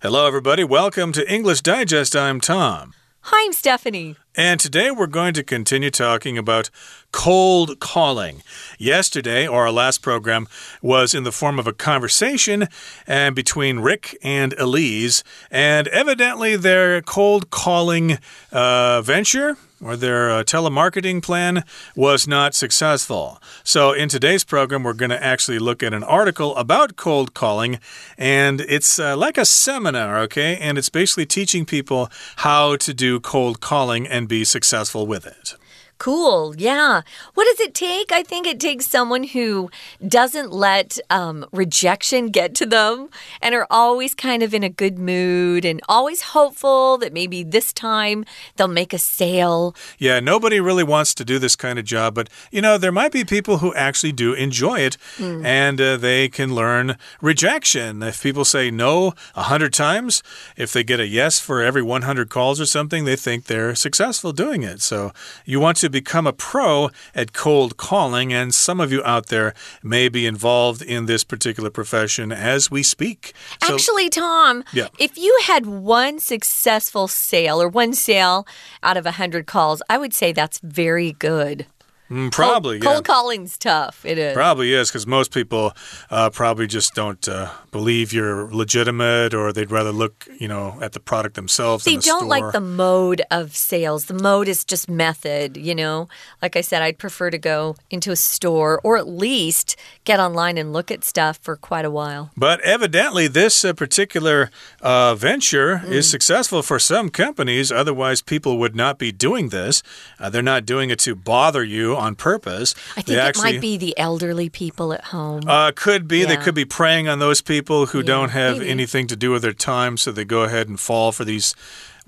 [0.00, 0.62] Hello, everybody.
[0.62, 2.14] Welcome to English Digest.
[2.14, 2.94] I'm Tom.
[3.22, 4.14] Hi, I'm Stephanie.
[4.36, 6.70] And today we're going to continue talking about
[7.10, 8.44] cold calling.
[8.78, 10.46] Yesterday, or our last program,
[10.80, 12.68] was in the form of a conversation
[13.08, 18.18] and between Rick and Elise, and evidently their cold calling
[18.52, 23.40] uh, venture or their uh, telemarketing plan was not successful.
[23.64, 27.78] So, in today's program, we're going to actually look at an article about cold calling,
[28.16, 30.56] and it's uh, like a seminar, okay?
[30.56, 35.54] And it's basically teaching people how to do cold calling and be successful with it.
[35.98, 36.54] Cool.
[36.56, 37.02] Yeah.
[37.34, 38.12] What does it take?
[38.12, 39.68] I think it takes someone who
[40.06, 43.08] doesn't let um, rejection get to them
[43.42, 47.72] and are always kind of in a good mood and always hopeful that maybe this
[47.72, 48.24] time
[48.54, 49.74] they'll make a sale.
[49.98, 53.10] Yeah, nobody really wants to do this kind of job, but you know, there might
[53.10, 55.44] be people who actually do enjoy it mm.
[55.44, 58.04] and uh, they can learn rejection.
[58.04, 60.22] If people say no a hundred times,
[60.56, 64.32] if they get a yes for every 100 calls or something, they think they're successful
[64.32, 64.80] doing it.
[64.80, 65.12] So
[65.44, 69.26] you want to to become a pro at cold calling, and some of you out
[69.26, 73.32] there may be involved in this particular profession as we speak.
[73.64, 74.88] So, Actually, Tom, yeah.
[74.98, 78.46] if you had one successful sale or one sale
[78.82, 81.66] out of a 100 calls, I would say that's very good.
[82.10, 82.92] Mm, probably, cold, yeah.
[82.94, 84.04] Cold calling's tough.
[84.04, 84.34] It is.
[84.34, 85.74] Probably is because most people
[86.10, 90.92] uh, probably just don't uh, believe you're legitimate, or they'd rather look, you know, at
[90.92, 91.84] the product themselves.
[91.84, 92.28] They the don't store.
[92.28, 94.06] like the mode of sales.
[94.06, 95.56] The mode is just method.
[95.58, 96.08] You know,
[96.40, 100.56] like I said, I'd prefer to go into a store or at least get online
[100.56, 102.30] and look at stuff for quite a while.
[102.36, 105.90] But evidently, this uh, particular uh, venture mm.
[105.90, 107.70] is successful for some companies.
[107.70, 109.82] Otherwise, people would not be doing this.
[110.18, 112.74] Uh, they're not doing it to bother you on purpose.
[112.96, 115.42] I think it might be the elderly people at home.
[115.46, 116.20] Uh, could be.
[116.20, 116.26] Yeah.
[116.26, 118.70] They could be preying on those people who yeah, don't have maybe.
[118.70, 121.54] anything to do with their time, so they go ahead and fall for these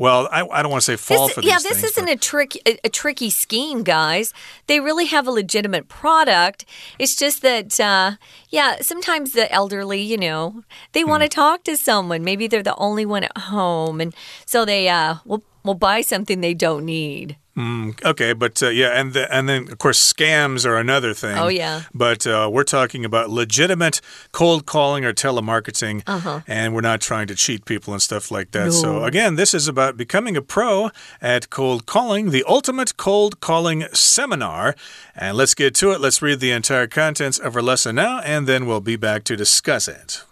[0.00, 2.56] well, I, I don't want to say fall this, for Yeah, this isn't a trick
[2.66, 4.32] a, a, tricky scheme, guys.
[4.66, 6.64] They really have a legitimate product.
[6.98, 8.12] It's just that, uh,
[8.48, 11.32] yeah, sometimes the elderly, you know, they want to mm.
[11.32, 12.24] talk to someone.
[12.24, 14.14] Maybe they're the only one at home, and
[14.46, 17.36] so they uh, will will buy something they don't need.
[17.60, 21.36] Mm, okay, but uh, yeah, and the, and then of course scams are another thing.
[21.36, 21.82] Oh yeah.
[21.92, 24.00] But uh, we're talking about legitimate
[24.32, 26.42] cold calling or telemarketing, uh -huh.
[26.46, 28.66] and we're not trying to cheat people and stuff like that.
[28.66, 28.72] No.
[28.72, 30.90] So again, this is about becoming a pro
[31.20, 34.74] at cold calling, the ultimate cold calling seminar.
[35.14, 36.00] And let's get to it.
[36.00, 39.36] Let's read the entire contents of our lesson now, and then we'll be back to
[39.36, 40.29] discuss it.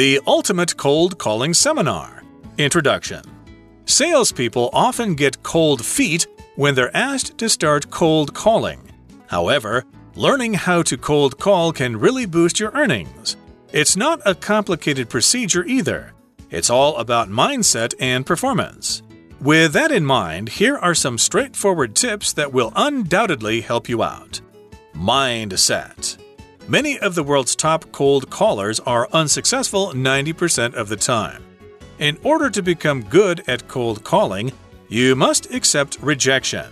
[0.00, 2.22] The Ultimate Cold Calling Seminar
[2.56, 3.22] Introduction
[3.84, 8.80] Salespeople often get cold feet when they're asked to start cold calling.
[9.26, 9.84] However,
[10.14, 13.36] learning how to cold call can really boost your earnings.
[13.74, 16.14] It's not a complicated procedure either.
[16.48, 19.02] It's all about mindset and performance.
[19.38, 24.40] With that in mind, here are some straightforward tips that will undoubtedly help you out.
[24.94, 26.16] Mindset.
[26.68, 31.42] Many of the world's top cold callers are unsuccessful 90% of the time.
[31.98, 34.52] In order to become good at cold calling,
[34.88, 36.66] you must accept rejection.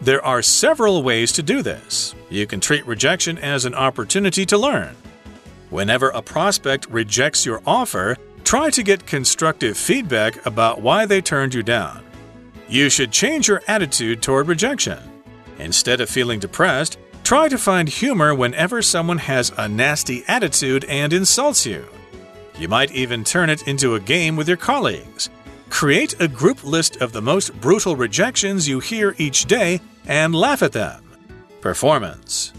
[0.00, 2.14] There are several ways to do this.
[2.30, 4.96] You can treat rejection as an opportunity to learn.
[5.70, 11.54] Whenever a prospect rejects your offer, try to get constructive feedback about why they turned
[11.54, 12.02] you down.
[12.68, 14.98] You should change your attitude toward rejection.
[15.58, 21.12] Instead of feeling depressed, Try to find humor whenever someone has a nasty attitude and
[21.12, 21.86] insults you.
[22.58, 25.30] You might even turn it into a game with your colleagues.
[25.70, 30.62] Create a group list of the most brutal rejections you hear each day and laugh
[30.62, 31.02] at them.
[31.60, 32.52] Performance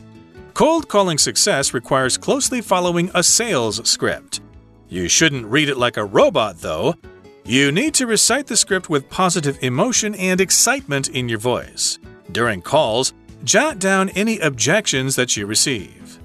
[0.53, 4.39] Cold calling success requires closely following a sales script.
[4.87, 6.95] You shouldn't read it like a robot, though.
[7.43, 11.99] You need to recite the script with positive emotion and excitement in your voice.
[12.31, 13.13] During calls,
[13.43, 16.17] Jot down any objections that you receive.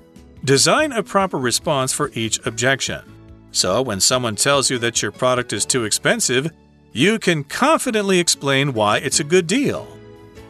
[0.45, 3.03] Design a proper response for each objection.
[3.51, 6.49] So, when someone tells you that your product is too expensive,
[6.93, 9.89] you can confidently explain why it's a good deal.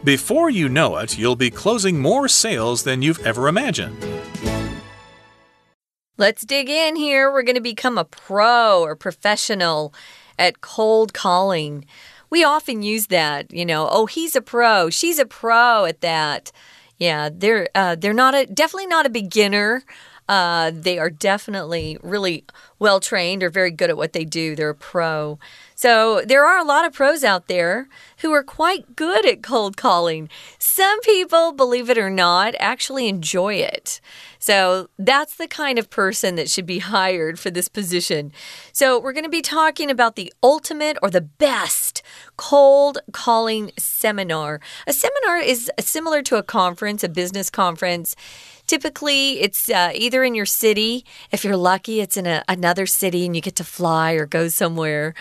[0.04, 3.96] Before you know it, you'll be closing more sales than you've ever imagined.
[6.18, 7.32] Let's dig in here.
[7.32, 9.94] We're going to become a pro or professional
[10.38, 11.86] at cold calling
[12.30, 16.52] we often use that, you know, oh, he's a pro, she's a pro at that.
[16.98, 19.84] Yeah, they're uh, they're not a definitely not a beginner.
[20.28, 22.44] Uh, they are definitely really
[22.78, 24.54] well trained or very good at what they do.
[24.54, 25.38] They're a pro.
[25.74, 29.76] So there are a lot of pros out there who are quite good at cold
[29.76, 30.28] calling.
[30.58, 34.00] Some people, believe it or not, actually enjoy it.
[34.38, 38.32] So that's the kind of person that should be hired for this position.
[38.72, 42.02] So we're going to be talking about the ultimate or the best
[42.36, 44.60] cold calling seminar.
[44.86, 48.14] A seminar is similar to a conference, a business conference.
[48.66, 51.04] Typically, it's uh, either in your city.
[51.32, 54.48] If you're lucky, it's in a, another city and you get to fly or go
[54.48, 55.14] somewhere.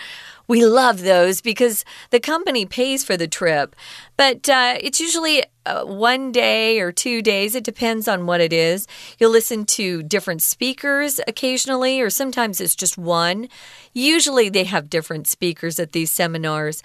[0.46, 3.76] We love those because the company pays for the trip.
[4.16, 7.54] But uh, it's usually uh, one day or two days.
[7.54, 8.86] It depends on what it is.
[9.18, 13.48] You'll listen to different speakers occasionally, or sometimes it's just one.
[13.92, 16.82] Usually they have different speakers at these seminars.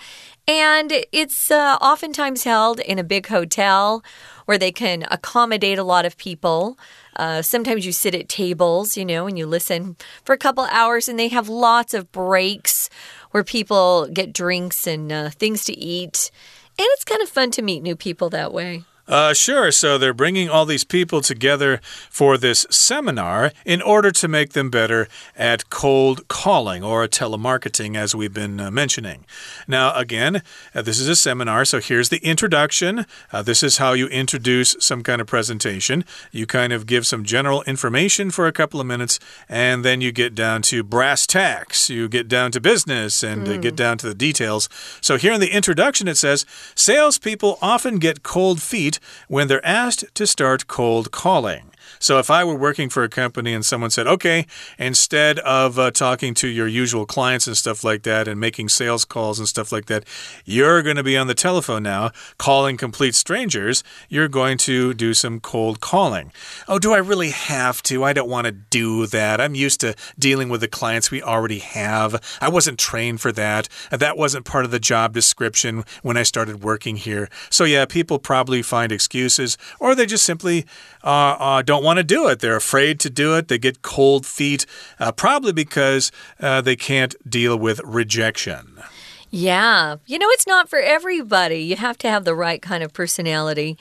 [0.48, 4.04] And it's uh, oftentimes held in a big hotel
[4.46, 6.78] where they can accommodate a lot of people.
[7.16, 9.96] Uh, sometimes you sit at tables, you know, and you listen
[10.26, 12.90] for a couple hours, and they have lots of breaks
[13.34, 16.30] where people get drinks and uh, things to eat.
[16.78, 18.84] And it's kind of fun to meet new people that way.
[19.08, 19.72] Uh, sure.
[19.72, 24.70] So they're bringing all these people together for this seminar in order to make them
[24.70, 29.24] better at cold calling or telemarketing, as we've been uh, mentioning.
[29.66, 30.44] Now, again,
[30.76, 33.06] uh, this is a seminar, so here's the introduction.
[33.32, 36.04] Uh, this is how you introduce some kind of presentation.
[36.34, 40.12] You kind of give some general information for a couple of minutes, and then you
[40.12, 41.90] get down to brass tacks.
[41.90, 43.62] You get down to business and mm.
[43.62, 44.68] get down to the details.
[45.00, 49.00] So here in the introduction, it says salespeople often get cold feet
[49.30, 51.72] when they're asked to start cold calling.
[52.04, 54.46] So if I were working for a company and someone said, okay,
[54.78, 59.06] instead of uh, talking to your usual clients and stuff like that and making sales
[59.06, 60.04] calls and stuff like that,
[60.44, 63.86] you're going to be on the telephone now calling complete strangers.
[64.10, 66.34] You're going to do some cold calling.
[66.68, 68.04] Oh, do I really have to?
[68.04, 69.40] I don't want to do that.
[69.40, 72.22] I'm used to dealing with the clients we already have.
[72.42, 73.70] I wasn't trained for that.
[73.92, 77.30] That wasn't part of the job description when I started working here.
[77.50, 80.66] So, yeah, people probably find excuses or they just simply
[81.02, 82.40] uh, uh, don't want to do it.
[82.40, 83.48] They're afraid to do it.
[83.48, 84.66] They get cold feet,
[85.00, 88.82] uh, probably because uh, they can't deal with rejection.
[89.30, 89.96] Yeah.
[90.06, 91.60] You know, it's not for everybody.
[91.60, 93.80] You have to have the right kind of personality.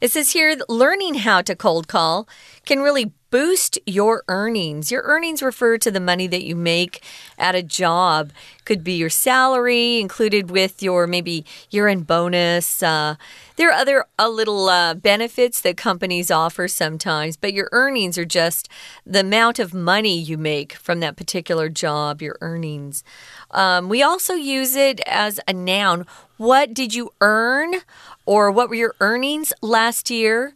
[0.00, 2.26] It says here learning how to cold call
[2.64, 4.92] can really boost your earnings.
[4.92, 7.02] Your earnings refer to the money that you make
[7.36, 8.30] at a job.
[8.64, 12.80] Could be your salary included with your maybe year end bonus.
[12.80, 13.16] Uh,
[13.56, 18.24] there are other a little uh, benefits that companies offer sometimes, but your earnings are
[18.24, 18.68] just
[19.04, 23.02] the amount of money you make from that particular job, your earnings.
[23.50, 26.06] Um, we also use it as a noun.
[26.36, 27.74] What did you earn?
[28.26, 30.54] Or what were your earnings last year?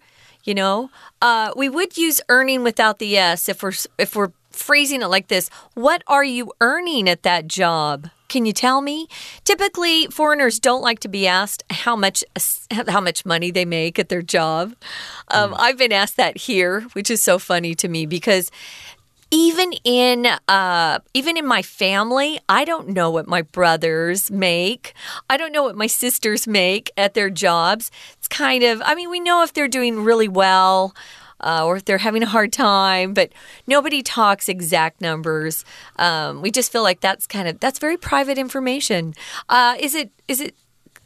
[0.49, 0.91] You know,
[1.21, 5.29] uh, we would use earning without the s if we're if we're phrasing it like
[5.29, 5.50] this.
[5.75, 8.09] What are you earning at that job?
[8.31, 9.09] Can you tell me?
[9.45, 12.25] Typically, foreigners don't like to be asked how much
[12.89, 14.75] how much money they make at their job.
[15.31, 15.56] Um, mm.
[15.59, 18.50] I've been asked that here, which is so funny to me because
[19.30, 24.94] even in uh, even in my family, I don't know what my brothers make.
[25.28, 27.90] I don't know what my sisters make at their jobs.
[28.14, 30.94] It's kind of, I mean, we know if they're doing really well.
[31.40, 33.30] Uh, or if they're having a hard time, but
[33.69, 35.64] nobody talks exact numbers.
[35.94, 39.14] Um, we just feel like that's kind of that's very private information.
[39.48, 40.56] Uh, is it is it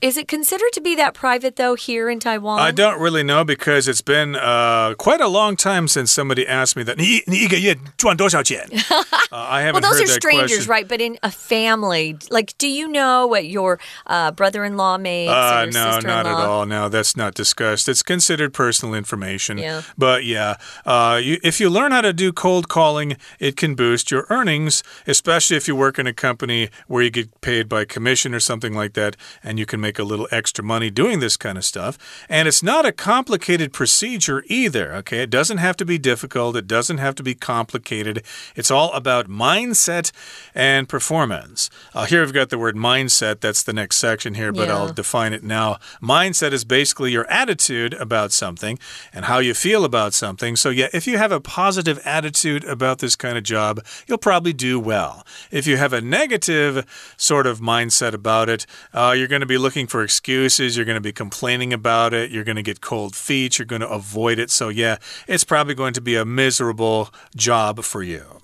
[0.02, 2.60] is it considered to be that private, though, here in Taiwan?
[2.60, 6.76] I don't really know because it's been uh, quite a long time since somebody asked
[6.76, 6.98] me that.
[6.98, 8.68] 你 你一个月赚多少钱?
[8.70, 10.70] uh, I haven't well, those are strangers, question.
[10.70, 10.88] right?
[10.88, 15.32] But in a family, like, do you know what your uh, brother-in-law makes?
[15.32, 16.68] Uh, no, not at all.
[16.68, 17.90] No, that's not discussed.
[17.90, 19.58] It's considered personal information.
[19.58, 19.82] Yeah.
[19.98, 24.12] But yeah, uh, you, if you learn how to do cold calling, it can boost
[24.12, 28.36] your earnings, especially if you work in a company where you get paid by commission
[28.36, 31.37] or something like that, and you can make make a little extra money doing this
[31.37, 31.99] kind of stuff.
[32.27, 35.19] And it's not a complicated procedure either, okay?
[35.19, 38.25] It doesn't have to be difficult, it doesn't have to be complicated.
[38.57, 40.11] It's all about mindset
[40.55, 41.69] and performance.
[41.95, 43.41] Uh, here we've got the word mindset.
[43.41, 44.77] That's the next section here, but yeah.
[44.77, 45.77] I'll define it now.
[46.01, 48.79] Mindset is basically your attitude about something
[49.13, 50.57] and how you feel about something.
[50.57, 54.55] So, yeah, if you have a positive attitude about this kind of job, you'll probably
[54.55, 55.27] do well.
[55.51, 56.87] If you have a negative
[57.19, 60.77] sort of mindset about it, uh, you're going to be looking looking for excuses.
[60.77, 62.31] You're going to be complaining about it.
[62.31, 63.59] You're going to get cold feet.
[63.59, 64.49] You're going to avoid it.
[64.51, 68.42] So, yeah, it's probably going to be a miserable job for you.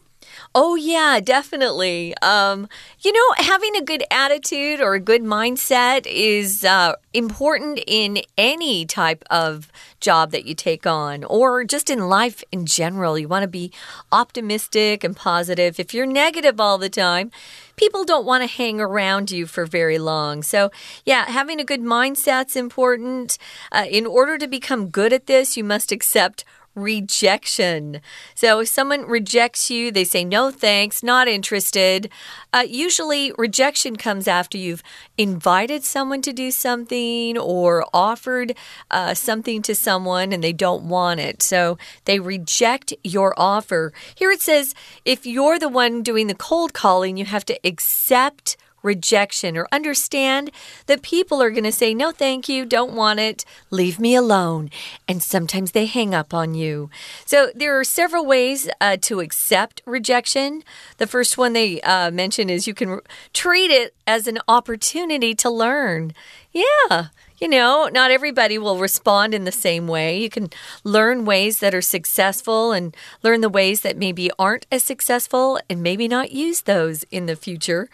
[0.54, 2.14] Oh, yeah, definitely.
[2.22, 2.68] Um,
[3.00, 8.86] you know, having a good attitude or a good mindset is uh, important in any
[8.86, 13.18] type of job that you take on or just in life in general.
[13.18, 13.72] You want to be
[14.10, 15.78] optimistic and positive.
[15.78, 17.30] If you're negative all the time,
[17.76, 20.42] people don't want to hang around you for very long.
[20.42, 20.70] So,
[21.04, 23.38] yeah, having a good mindset's important.
[23.70, 26.44] Uh, in order to become good at this, you must accept
[26.82, 28.00] rejection.
[28.34, 32.10] So if someone rejects you, they say no thanks, not interested.
[32.52, 34.82] Uh, usually, rejection comes after you've
[35.16, 38.54] invited someone to do something or offered
[38.90, 41.42] uh, something to someone and they don't want it.
[41.42, 43.92] So they reject your offer.
[44.14, 48.56] Here it says if you're the one doing the cold calling, you have to accept
[48.82, 50.50] rejection or understand
[50.86, 54.70] that people are going to say, no, thank you, don't want it, leave me alone.
[55.06, 56.90] And sometimes they hang up on you.
[57.24, 60.62] So there are several ways uh, to accept rejection.
[60.98, 63.00] The first one they uh, mention is you can
[63.32, 66.14] treat it as an opportunity to learn.
[66.52, 67.08] Yeah
[67.40, 70.18] you know, not everybody will respond in the same way.
[70.18, 70.50] You can
[70.84, 75.82] learn ways that are successful and learn the ways that maybe aren't as successful and
[75.82, 77.88] maybe not use those in the future.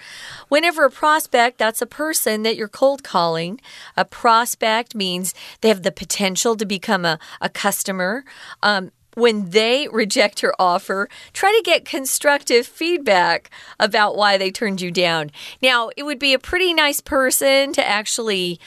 [0.49, 3.61] Whenever a prospect, that's a person that you're cold calling.
[3.97, 8.25] A prospect means they have the potential to become a, a customer.
[8.63, 14.81] Um, when they reject your offer, try to get constructive feedback about why they turned
[14.81, 15.31] you down.
[15.63, 18.59] Now, it would be a pretty nice person to actually,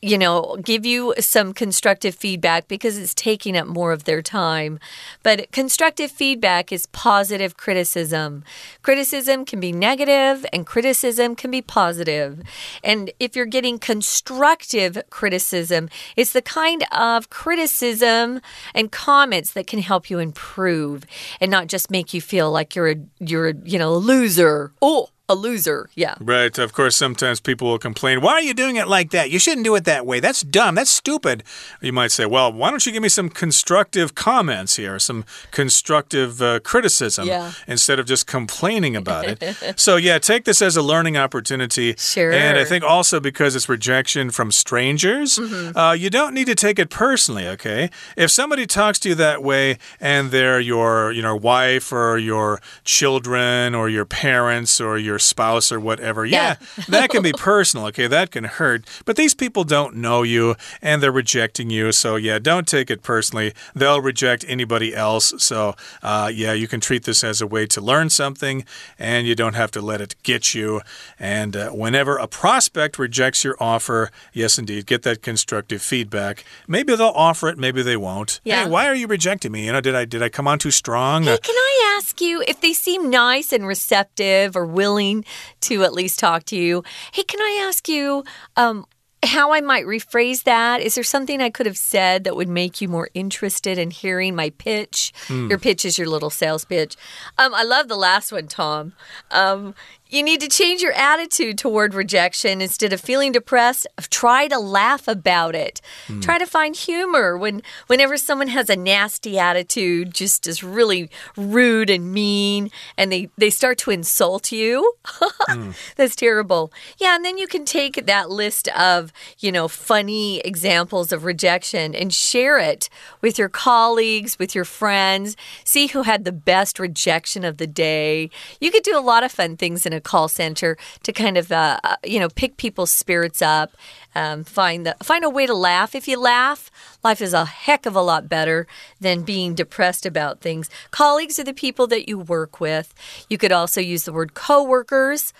[0.00, 4.78] you know, give you some constructive feedback because it's taking up more of their time.
[5.22, 8.44] But constructive feedback is positive criticism.
[8.82, 12.42] Criticism can be negative and criticism can be positive.
[12.82, 18.40] And if you're getting constructive criticism, it's the kind of criticism
[18.74, 21.06] and comments that can help help you improve
[21.40, 24.72] and not just make you feel like you're a you're a, you know a loser.
[24.82, 25.88] Oh, a loser.
[25.94, 26.14] Yeah.
[26.20, 26.56] Right.
[26.58, 29.30] Of course, sometimes people will complain, Why are you doing it like that?
[29.30, 30.20] You shouldn't do it that way.
[30.20, 30.74] That's dumb.
[30.74, 31.42] That's stupid.
[31.80, 36.42] you might say, Well, why don't you give me some constructive comments here, some constructive
[36.42, 37.52] uh, criticism yeah.
[37.66, 39.74] instead of just complaining about it?
[39.80, 41.94] so, yeah, take this as a learning opportunity.
[41.96, 42.32] Sure.
[42.32, 45.76] And I think also because it's rejection from strangers, mm -hmm.
[45.76, 47.90] uh, you don't need to take it personally, okay?
[48.16, 52.60] If somebody talks to you that way and they're your, you know, wife or your
[52.84, 57.32] children or your parents or your your spouse or whatever, yeah, yeah that can be
[57.36, 58.08] personal, okay?
[58.08, 58.84] That can hurt.
[59.04, 61.92] But these people don't know you and they're rejecting you.
[61.92, 63.54] So, yeah, don't take it personally.
[63.74, 65.32] They'll reject anybody else.
[65.38, 68.64] So, uh, yeah, you can treat this as a way to learn something
[68.98, 70.80] and you don't have to let it get you.
[71.18, 76.44] And uh, whenever a prospect rejects your offer, yes, indeed, get that constructive feedback.
[76.66, 78.40] Maybe they'll offer it, maybe they won't.
[78.42, 78.64] Yeah.
[78.64, 79.66] Hey, why are you rejecting me?
[79.66, 81.22] You know, did I did I come on too strong?
[81.22, 85.03] Hey, can I ask you if they seem nice and receptive or willing?
[85.04, 85.24] Willing
[85.60, 86.82] to at least talk to you.
[87.12, 88.24] Hey, can I ask you
[88.56, 88.86] um,
[89.22, 90.80] how I might rephrase that?
[90.80, 94.34] Is there something I could have said that would make you more interested in hearing
[94.34, 95.12] my pitch?
[95.28, 95.48] Mm.
[95.48, 96.96] Your pitch is your little sales pitch.
[97.38, 98.92] Um, I love the last one, Tom.
[99.30, 99.74] Um,
[100.14, 102.60] you need to change your attitude toward rejection.
[102.60, 105.80] Instead of feeling depressed, try to laugh about it.
[106.06, 106.22] Mm.
[106.22, 111.90] Try to find humor when whenever someone has a nasty attitude, just is really rude
[111.90, 114.94] and mean, and they, they start to insult you.
[115.04, 115.74] mm.
[115.96, 116.72] That's terrible.
[116.98, 121.92] Yeah, and then you can take that list of, you know, funny examples of rejection
[121.92, 122.88] and share it
[123.20, 125.36] with your colleagues, with your friends.
[125.64, 128.30] See who had the best rejection of the day.
[128.60, 131.50] You could do a lot of fun things in a call center to kind of
[131.50, 133.76] uh, uh, you know pick people's spirits up,
[134.14, 135.94] um, find the find a way to laugh.
[135.94, 136.70] If you laugh,
[137.02, 138.66] life is a heck of a lot better
[139.00, 140.70] than being depressed about things.
[140.90, 142.94] Colleagues are the people that you work with.
[143.28, 145.32] You could also use the word coworkers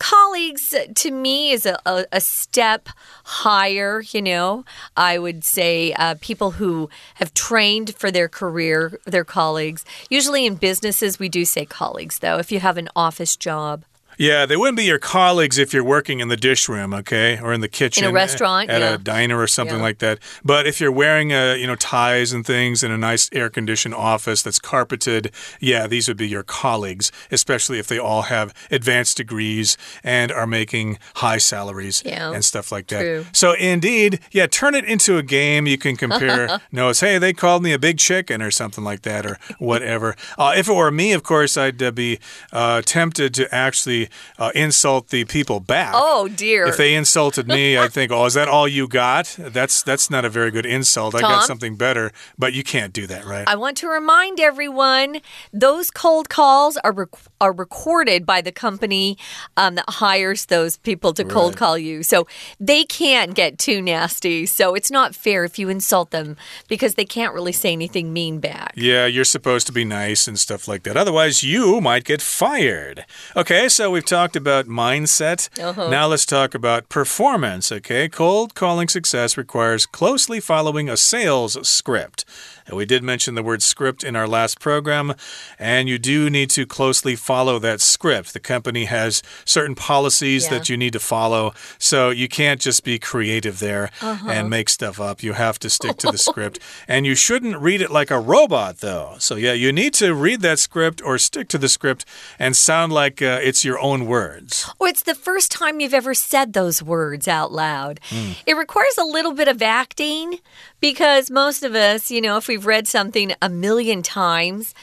[0.00, 2.88] colleagues to me is a, a, a, step
[3.22, 4.64] higher you know
[4.96, 10.54] i would say uh, people who have trained for their career their colleagues usually in
[10.54, 13.84] businesses we do say colleagues though if you have an office job
[14.20, 17.54] yeah, they wouldn't be your colleagues if you're working in the dish room, okay, or
[17.54, 18.92] in the kitchen, in a restaurant, at yeah.
[18.92, 19.82] a diner or something yeah.
[19.82, 20.18] like that.
[20.44, 24.42] But if you're wearing a, you know ties and things in a nice air-conditioned office
[24.42, 29.78] that's carpeted, yeah, these would be your colleagues, especially if they all have advanced degrees
[30.04, 33.00] and are making high salaries yeah, and stuff like that.
[33.00, 33.24] True.
[33.32, 35.66] So indeed, yeah, turn it into a game.
[35.66, 37.00] You can compare notes.
[37.00, 40.14] Hey, they called me a big chicken or something like that, or whatever.
[40.36, 42.18] uh, if it were me, of course, I'd uh, be
[42.52, 45.92] uh, tempted to actually uh, insult the people back.
[45.94, 46.66] Oh dear!
[46.66, 49.34] If they insulted me, I think, oh, is that all you got?
[49.38, 51.12] That's that's not a very good insult.
[51.12, 51.24] Tom?
[51.24, 53.46] I got something better, but you can't do that, right?
[53.48, 55.20] I want to remind everyone
[55.52, 57.08] those cold calls are rec
[57.40, 59.16] are recorded by the company
[59.56, 61.56] um, that hires those people to cold Right.
[61.58, 62.26] call you, so
[62.58, 64.46] they can't get too nasty.
[64.46, 66.36] So it's not fair if you insult them
[66.68, 68.72] because they can't really say anything mean back.
[68.76, 70.96] Yeah, you're supposed to be nice and stuff like that.
[70.96, 73.04] Otherwise, you might get fired.
[73.36, 75.50] Okay, so we've talked about mindset.
[75.62, 75.90] Uh-huh.
[75.90, 77.70] Now let's talk about performance.
[77.70, 82.24] Okay, cold calling success requires closely following a sales script.
[82.70, 85.14] And we did mention the word script in our last program,
[85.58, 88.32] and you do need to closely follow that script.
[88.32, 90.50] The company has certain policies Yeah.
[90.50, 94.30] that you need to follow, so you can't just be creative there Uh-huh.
[94.30, 95.20] and make stuff up.
[95.20, 96.60] You have to stick to the script.
[96.86, 99.16] And you shouldn't read it like a robot, though.
[99.18, 102.04] So, yeah, you need to read that script or stick to the script
[102.38, 104.70] and sound like uh, it's your own words.
[104.78, 107.98] Or it's the first time you've ever said those words out loud.
[108.10, 108.32] Hmm.
[108.46, 110.38] It requires a little bit of acting
[110.80, 114.74] because most of us, you know, if we've read something a million times,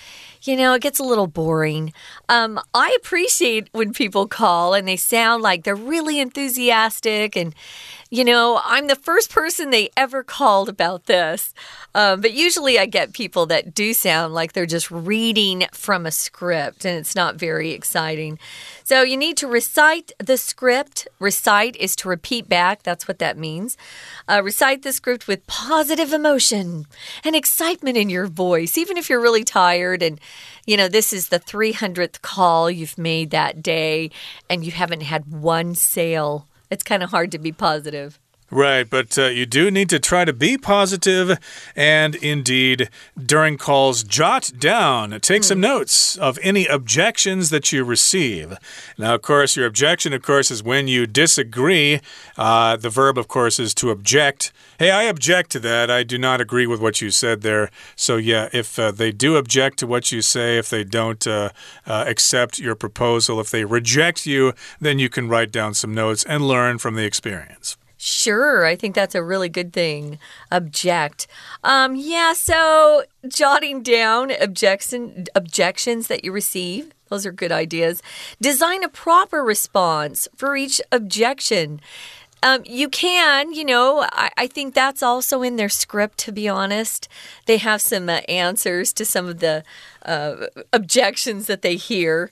[0.43, 1.93] you know, it gets a little boring.
[2.29, 7.35] Um, I appreciate when people call and they sound like they're really enthusiastic.
[7.35, 7.53] And,
[8.09, 11.53] you know, I'm the first person they ever called about this.
[11.93, 16.11] Um, but usually I get people that do sound like they're just reading from a
[16.11, 18.39] script and it's not very exciting.
[18.87, 21.09] So you need to recite the script.
[21.19, 23.75] Recite is to repeat back, that's what that means.
[24.29, 26.85] Uh, recite the script with positive emotion
[27.25, 30.21] and excitement in your voice, even if you're really tired and
[30.65, 34.09] you know, this is the 300th call you've made that day
[34.49, 36.47] and you haven't had one sale.
[36.71, 38.17] It's kind of hard to be positive.
[38.49, 41.37] Right, but uh, you do need to try to be positive
[41.75, 42.89] and indeed,
[43.21, 48.57] during calls, jot down, take some notes of any objections that you receive.
[48.97, 51.99] Now, of course, your objection, of course, is when you disagree.
[52.37, 54.53] Uh, the verb, of course, is to object.
[54.79, 55.91] Hey, I object to that.
[55.91, 57.69] I do not agree with what you said there.
[57.97, 61.49] So, yeah, if uh, they do object to what you say, if they don't uh,
[61.85, 66.23] uh, accept your proposal, if they reject you, then you can write down some notes
[66.23, 67.75] and learn from the experience.
[67.97, 70.19] Sure, I think that's a really good thing.
[70.51, 71.25] Object.
[71.63, 76.91] Um, yeah, so jotting down objection objections that you receive.
[77.09, 78.03] Those are good ideas.
[78.39, 81.81] Design a proper response for each objection.
[82.43, 86.47] Um, you can, you know, I, I think that's also in their script, to be
[86.47, 87.07] honest.
[87.47, 89.63] They have some uh, answers to some of the
[90.05, 92.29] uh, objections that they hear.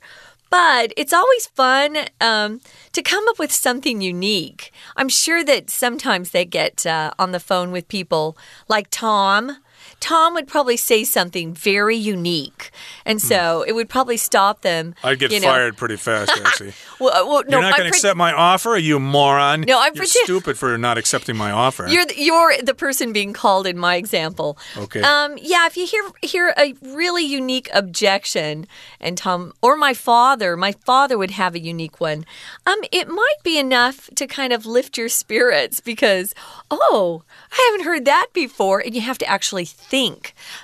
[0.50, 2.60] But it's always fun um,
[2.92, 4.72] to come up with something unique.
[4.96, 8.36] I'm sure that sometimes they get uh, on the phone with people
[8.68, 9.58] like Tom.
[10.00, 12.70] Tom would probably say something very unique,
[13.04, 14.94] and so it would probably stop them.
[15.02, 15.48] I'd get you know.
[15.48, 16.74] fired pretty fast, actually.
[17.00, 19.62] Well, uh, well, no, You're not going to accept my offer, you moron.
[19.62, 21.86] No, I'm You're stupid for not accepting my offer.
[21.88, 24.58] You're the, you're the person being called in my example.
[24.76, 25.00] Okay.
[25.00, 25.38] Um.
[25.40, 25.66] Yeah.
[25.66, 28.66] If you hear hear a really unique objection,
[29.00, 32.26] and Tom or my father, my father would have a unique one.
[32.66, 32.78] Um.
[32.92, 36.34] It might be enough to kind of lift your spirits because
[36.70, 39.85] oh, I haven't heard that before, and you have to actually think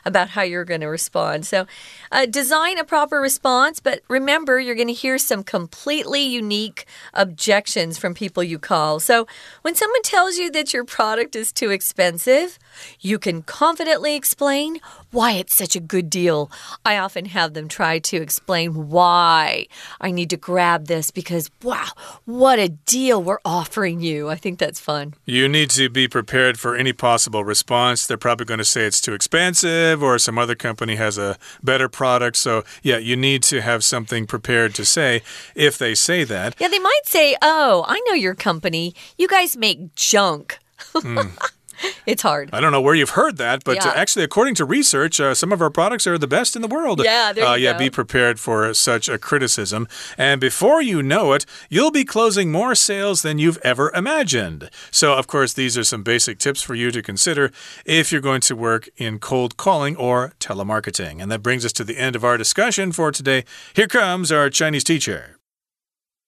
[0.05, 1.47] about how you're going to respond.
[1.47, 1.67] So,
[2.11, 7.99] uh, design a proper response, but remember you're going to hear some completely unique objections
[7.99, 9.01] from people you call.
[9.01, 9.27] So,
[9.63, 12.59] when someone tells you that your product is too expensive,
[13.01, 14.81] you can confidently explain
[15.13, 16.51] why it's such a good deal.
[16.85, 19.67] I often have them try to explain why
[20.01, 21.87] I need to grab this because, wow,
[22.25, 24.29] what a deal we're offering you.
[24.29, 25.15] I think that's fun.
[25.25, 28.07] You need to be prepared for any possible response.
[28.07, 31.89] They're probably going to say it's too expensive or some other company has a better
[31.89, 32.37] product.
[32.37, 35.23] So, yeah, you need to have something prepared to say
[35.55, 36.57] if they say that.
[36.59, 38.95] Yeah, they might say, Oh, I know your company.
[39.19, 40.59] You guys make junk.
[40.95, 41.19] Hmm.
[42.08, 42.50] it's hard.
[42.52, 44.02] I don't know where you've heard that, but uh, Yeah.
[44.02, 47.02] actually, according to research, uh, some of our products are the best in the world.
[47.04, 47.74] Yeah, there uh, you yeah.
[47.74, 47.78] go.
[47.80, 52.74] Be prepared for such a criticism, and before you know it, you'll be closing more
[52.74, 54.72] sales than you've ever imagined.
[54.90, 57.52] So, of course, these are some basic tips for you to consider
[57.86, 61.22] if you're going to work in cold calling or telemarketing.
[61.22, 63.44] And that brings us to the end of our discussion for today.
[63.76, 65.36] Here comes our Chinese teacher.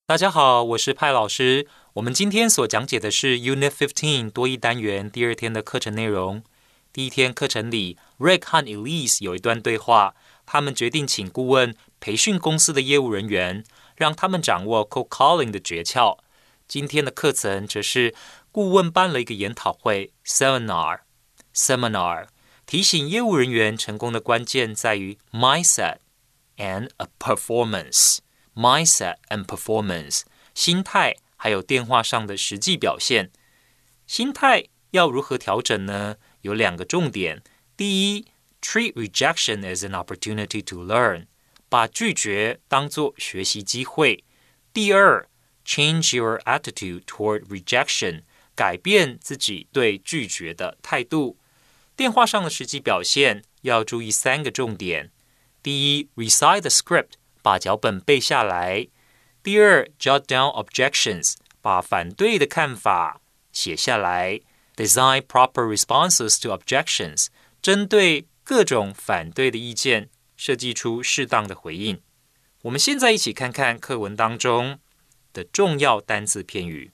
[0.06, 1.68] 大家好，我是派老师。
[1.95, 6.43] 我们今天所讲解的是 Unit Fifteen 多一单元第二天的课程内容。
[6.93, 13.63] 第一天课程里，Rick 和 Elise 有一段对话，他们决定请顾问培训公司的业务人员，
[13.95, 16.19] 让他们掌握 cold calling 的诀窍。
[16.67, 18.13] 今天的课程则是
[18.51, 21.03] 顾问办了一个研讨会 seminar
[21.55, 22.27] seminar，
[22.67, 25.99] 提醒业务人员成功的关键在于 mindset
[26.57, 28.19] and a performance。
[28.57, 30.23] mindset and performance，
[30.55, 33.32] 心态还有电话上的实际表现。
[34.08, 36.16] 心态要如何调整呢？
[36.42, 37.44] 有两个重点。
[37.78, 38.26] 第一，
[38.62, 41.28] treat rejection as an opportunity to learn，
[41.70, 44.24] 把拒绝当作学习机会。
[44.74, 45.28] 第二，
[45.66, 48.24] change your attitude toward rejection，
[48.56, 51.38] 改变自己对拒绝的态度。
[51.96, 55.12] 电话上的实际表现要注意三个重点：
[55.62, 58.90] 第一，recite the script，把脚本背下来；
[59.44, 64.42] 第二，jot down objections，把反对的看法写下来。
[64.76, 67.28] Design proper responses to objections，
[67.62, 72.02] 针对各种反对的意见，设计出适当的回应。
[72.62, 74.80] 我们现在一起看看课文当中
[75.34, 76.92] 的重要单字片语。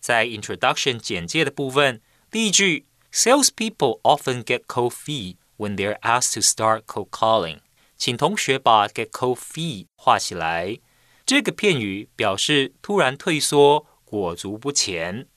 [0.00, 7.58] 在 Introduction 简介的部分，第一句：Salespeople often get cold feet when they're asked to start cold calling。
[7.96, 10.78] 请同学把 get cold feet 画起来。
[11.25, 15.27] 这个片语表示突然退缩、裹足不前。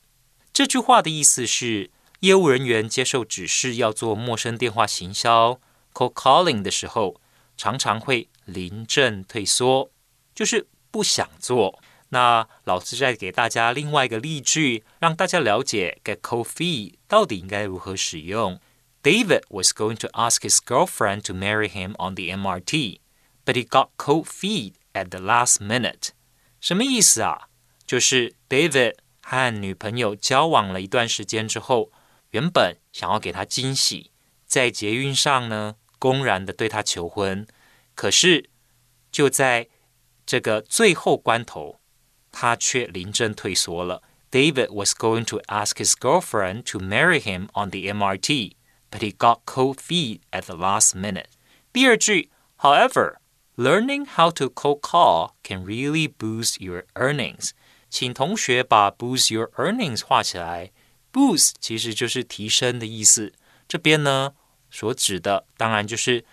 [0.53, 5.61] 这句话的意思是，业务人员接受指示要做陌生电话行销
[5.93, 7.21] （cold calling） 的时候，
[7.57, 9.91] 常常会临阵退缩，
[10.35, 11.81] 就是不想做。
[12.09, 18.61] 那老师再给大家另外一个例句，让大家了解 get cold feet 到底应该如何使用。
[19.03, 22.99] David was going to ask his girlfriend to marry him on the MRT,
[23.46, 26.10] but he got cold feet at the last minute.
[26.60, 27.50] 什么意思啊？
[27.86, 28.96] 就是 David。
[29.24, 31.92] 和女朋友交往了一段时间之后，
[32.32, 34.12] 原本想要给她惊喜，
[34.46, 37.48] 在捷运上呢，公然的对她求婚。
[37.96, 38.50] 可是
[39.12, 39.70] 就在
[40.26, 41.80] 这个最后关头，
[42.32, 44.02] 他却临阵退缩了。
[44.32, 48.56] David was going to ask his girlfriend to marry him on the MRT,
[48.90, 51.28] but he got cold feet at the last minute.
[51.72, 53.18] 第二句，However,
[53.56, 57.52] learning how to cold call can really boost your earnings.
[57.90, 60.72] 请同学把 boost your earnings 画起来。
[61.12, 63.34] boost 其实就是提升的意思。
[63.68, 64.34] 这边呢
[64.70, 66.24] 所指的当然就是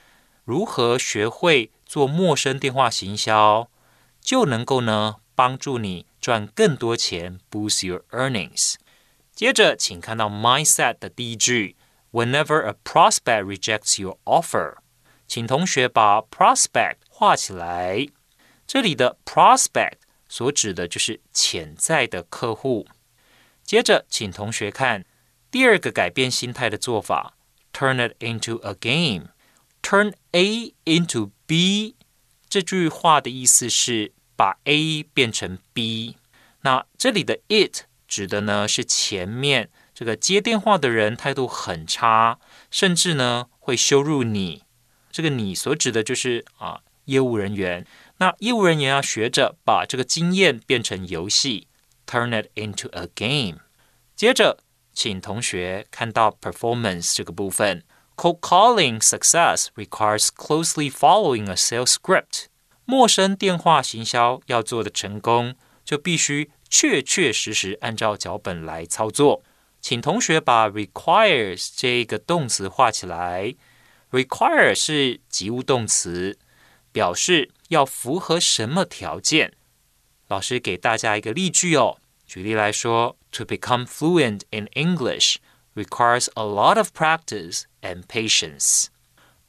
[0.45, 3.69] 如何学会做陌生电话行销，
[4.21, 8.75] 就能够呢帮助你赚更多钱，boost your earnings。
[9.35, 11.77] 接着，请看到 mindset 的第一句：
[12.13, 14.77] Whenever a prospect rejects your offer，
[15.27, 18.06] 请同学把 prospect 画起来。
[18.68, 22.86] 这里的 prospect 所指的就是潜在的客户。
[23.64, 25.06] 接着，请同学看
[25.50, 27.38] 第二个改变心态的做法
[27.72, 29.30] ：turn it into a game。
[29.82, 31.96] turn A into B
[32.50, 36.18] 这句话的意思是把 A 变成 B。
[36.64, 44.64] 那这里的 it 指的呢是前面这个接电话的人态度很差，甚至呢会羞辱你。
[45.10, 47.86] 这个你所指的就是啊业务人员。
[48.18, 51.68] 那业务人员要学着把这个经验变成游戏
[52.06, 53.60] ，turn it into a game。
[54.16, 54.60] 接着，
[54.94, 57.84] 请同学看到 performance 这个部分
[58.16, 62.46] ，cold calling success requires closely following a sales script。
[62.86, 69.44] 陌生电话行销要做的成功，就必须确确实实按照脚本来操作。
[69.82, 73.56] 请同学把 requires 这个动词画起来
[74.12, 76.38] ，require 是及物动词。
[76.93, 79.53] 表示要符合什么条件？
[80.27, 81.99] 老师给大家一个例句哦。
[82.27, 85.37] 举例来说，To become fluent in English
[85.75, 88.87] requires a lot of practice and patience。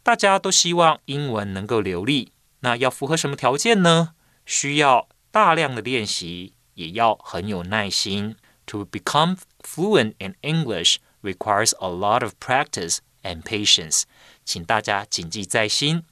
[0.04, 4.13] 大家都希望英文能够流利，那要符合什么条件呢？
[4.45, 8.36] 需要大量的练习，也要很有耐心。
[8.67, 14.04] To become fluent in English requires a lot of practice and patience。
[14.45, 16.04] 请大家谨记在心。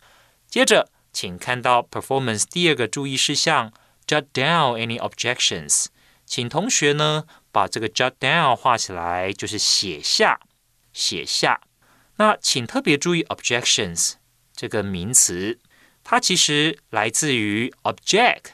[0.49, 0.89] 接着。
[1.12, 3.72] 请看到 performance 第二个注意事项
[4.06, 5.86] ，jot down any objections。
[6.24, 10.40] 请同学呢把这个 jot down 画起来，就是写下，
[10.92, 11.60] 写下。
[12.16, 14.14] 那请特别注意 objections
[14.54, 15.58] 这个名词，
[16.02, 18.44] 它其实来自于 object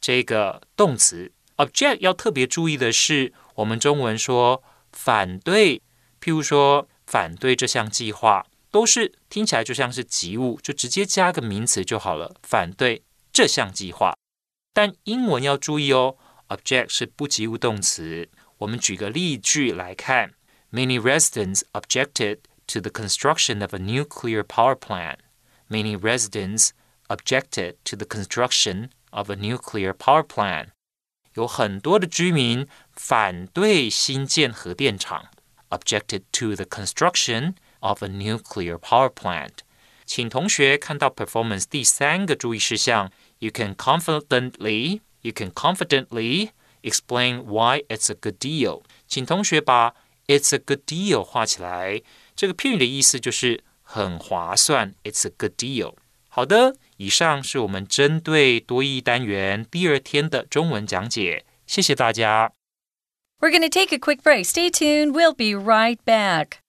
[0.00, 1.32] 这个动词。
[1.56, 5.82] object 要特别注意的是，我们中文说反对，
[6.20, 8.46] 譬如说反对这项计划。
[8.74, 12.34] 都是听起来就像是及物，就直接加个名词就好了。
[12.42, 14.16] 反对这项计划，
[14.72, 16.16] 但英文要注意哦
[16.48, 18.28] ，object 是不及物动词。
[18.58, 20.34] 我们举个例句来看
[20.72, 25.18] ：Many residents objected to the construction of a nuclear power plant.
[25.68, 26.70] Many residents
[27.06, 30.70] objected to the construction of a nuclear power plant.
[31.34, 35.28] 有很多的居民反对新建核电厂
[35.70, 39.58] ，objected to the construction of a nuclear power plant。
[40.06, 46.50] 请同学看到 performance 第三个注意事项，you can confidently you can confidently
[46.82, 48.82] explain why it's a good deal。
[49.06, 49.94] 请同学把
[50.26, 52.02] it's a good deal 画起来，
[52.34, 55.94] 这个片语的意思就是很划算，it's a good deal。
[56.28, 62.52] 好的，以上是我们针对多益单元第二天的中文讲解，谢谢大家。
[63.40, 64.44] We're going to take a quick break.
[64.44, 65.12] Stay tuned.
[65.12, 66.63] We'll be right back.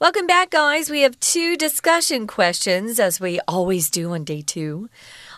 [0.00, 0.90] Welcome back, guys.
[0.90, 4.88] We have two discussion questions, as we always do on day two.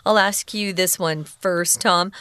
[0.05, 2.11] I'll ask you this one first, Tom.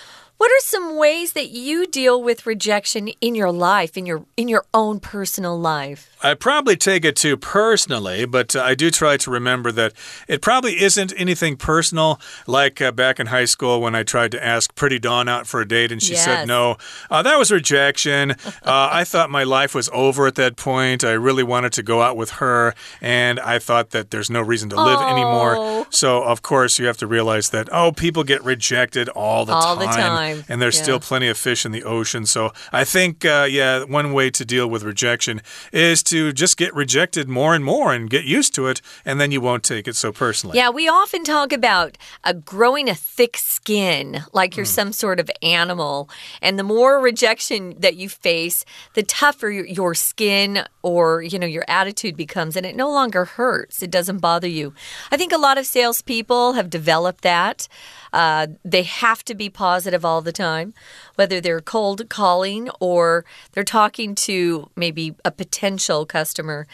[0.40, 4.48] What are some ways that you deal with rejection in your life, in your in
[4.48, 6.16] your own personal life?
[6.22, 9.92] I probably take it too personally, but uh, I do try to remember that
[10.28, 14.42] it probably isn't anything personal, like uh, back in high school when I tried to
[14.42, 16.24] ask Pretty Dawn out for a date and she yes.
[16.24, 16.78] said no.
[17.10, 18.30] Uh, that was rejection.
[18.30, 21.04] Uh, I thought my life was over at that point.
[21.04, 24.70] I really wanted to go out with her, and I thought that there's no reason
[24.70, 25.12] to live oh.
[25.12, 25.86] anymore.
[25.90, 29.76] So, of course, you have to realize that, oh, people get rejected all the all
[29.76, 29.78] time.
[29.78, 30.44] The time time.
[30.48, 30.82] And there's yeah.
[30.82, 32.26] still plenty of fish in the ocean.
[32.26, 36.74] So I think, uh, yeah, one way to deal with rejection is to just get
[36.74, 39.96] rejected more and more and get used to it, and then you won't take it
[39.96, 40.56] so personally.
[40.56, 44.68] Yeah, we often talk about uh, growing a thick skin, like you're mm.
[44.68, 46.08] some sort of animal.
[46.42, 48.64] And the more rejection that you face,
[48.94, 53.82] the tougher your skin or, you know, your attitude becomes, and it no longer hurts.
[53.82, 54.74] It doesn't bother you.
[55.10, 57.68] I think a lot of salespeople have developed that.
[58.12, 60.74] Uh, they have to be positive all the time,
[61.14, 66.66] whether they're cold calling or they're talking to maybe a potential customer.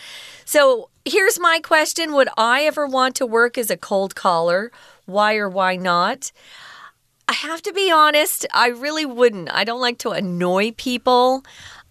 [0.45, 4.71] So here's my question Would I ever want to work as a cold caller?
[5.07, 6.33] Why or why not?
[7.29, 9.53] I have to be honest, I really wouldn't.
[9.53, 11.45] I don't like to annoy people.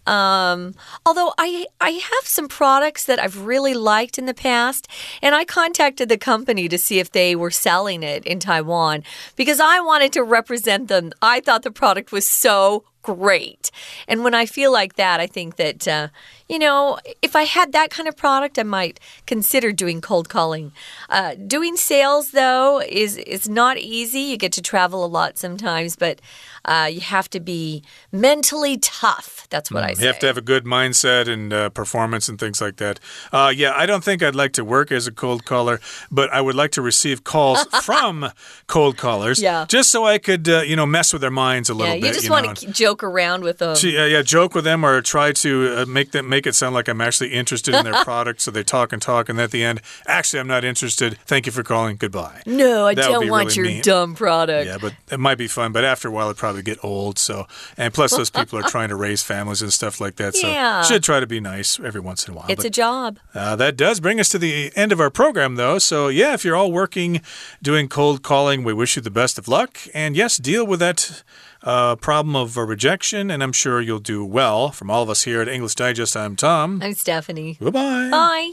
[0.06, 4.88] Um, although I I have some products that I've really liked in the past,
[5.22, 9.02] and I contacted the company to see if they were selling it in Taiwan
[9.36, 11.12] because I wanted to represent them.
[11.22, 13.70] I thought the product was so great.
[14.08, 16.08] And when I feel like that, I think that, uh,
[16.48, 20.72] you know, if I had that kind of product, I might consider doing cold calling.
[21.08, 24.20] Uh, doing sales, though, is, is not easy.
[24.20, 26.20] You get to travel a lot sometimes, but
[26.64, 27.82] uh, you have to be
[28.12, 29.46] mentally tough.
[29.50, 30.02] That's what mm, I say.
[30.02, 33.00] You have to have a good mindset and uh, performance and things like that.
[33.32, 35.80] Uh, yeah, I don't think I'd like to work as a cold caller,
[36.10, 38.30] but I would like to receive calls from
[38.66, 39.40] cold callers.
[39.40, 39.64] Yeah.
[39.68, 42.06] Just so I could, uh, you know, mess with their minds a little yeah, bit.
[42.08, 42.54] You just you want know.
[42.54, 43.76] to joke around with them.
[43.82, 46.88] yeah, yeah, joke with them or try to uh, make them make it sound like
[46.88, 48.40] I'm actually interested in their product.
[48.40, 51.18] So they talk and talk, and at the end, actually, I'm not interested.
[51.24, 51.96] Thank you for calling.
[51.96, 52.42] Goodbye.
[52.44, 53.82] No, I that don't want really your mean.
[53.82, 54.66] dumb product.
[54.66, 55.70] Yeah, but it might be fun.
[55.70, 57.18] But after a while, it probably get old.
[57.18, 57.46] So,
[57.76, 60.34] and plus, those people are trying to raise families and stuff like that.
[60.34, 60.82] So, yeah.
[60.82, 62.46] should try to be nice every once in a while.
[62.48, 63.18] It's but, a job.
[63.34, 65.78] Uh, that does bring us to the end of our program, though.
[65.78, 67.22] So, yeah, if you're all working
[67.62, 69.78] doing cold calling, we wish you the best of luck.
[69.94, 71.22] And yes, deal with that
[71.66, 74.70] uh, problem of rejection, and I'm sure you'll do well.
[74.70, 76.80] From all of us here at English Digest, I'm Tom.
[76.82, 77.58] I'm Stephanie.
[77.60, 78.08] Goodbye.
[78.10, 78.52] Bye.